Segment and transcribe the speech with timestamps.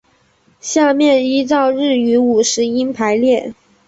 [0.59, 3.53] 下面依照日语五十音排列。